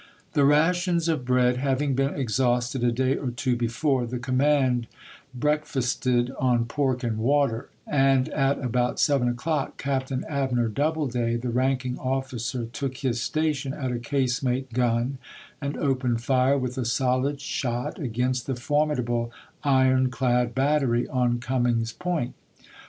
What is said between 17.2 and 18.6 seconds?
shot, against the